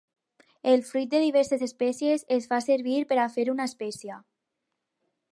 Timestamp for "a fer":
3.25-3.45